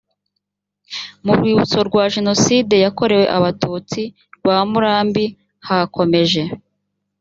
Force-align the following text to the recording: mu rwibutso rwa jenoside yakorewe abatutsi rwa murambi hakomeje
mu 1.25 1.31
rwibutso 1.37 1.79
rwa 1.89 2.03
jenoside 2.13 2.75
yakorewe 2.85 3.25
abatutsi 3.37 4.01
rwa 4.35 4.57
murambi 4.69 5.25
hakomeje 5.67 6.43